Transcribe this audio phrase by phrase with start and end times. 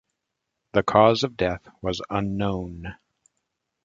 [0.73, 2.95] The cause of death was unknown.